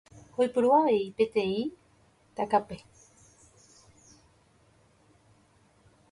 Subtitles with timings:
[0.43, 1.59] Oipuru avei peteĩ
[2.39, 2.77] takape.